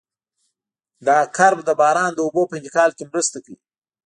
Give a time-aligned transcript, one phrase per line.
[1.07, 3.57] دا کرب د باران د اوبو په انتقال کې مرسته کوي